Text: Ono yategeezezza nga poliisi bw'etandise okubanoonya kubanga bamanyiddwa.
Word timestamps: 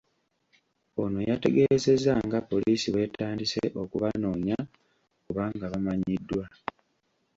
Ono 1.03 1.19
yategeezezza 1.29 2.13
nga 2.25 2.39
poliisi 2.49 2.87
bw'etandise 2.93 3.61
okubanoonya 3.81 4.57
kubanga 5.23 5.65
bamanyiddwa. 5.71 6.43